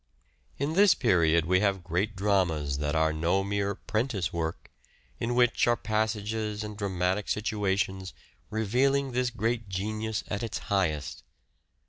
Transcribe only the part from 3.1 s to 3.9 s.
no mere"